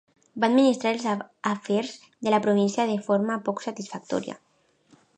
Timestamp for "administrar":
0.51-0.93